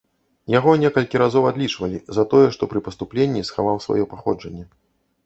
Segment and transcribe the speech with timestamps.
[0.51, 4.65] Яго некалькі разоў адлічвалі за тое, што пры паступленні схаваў сваё паходжанне.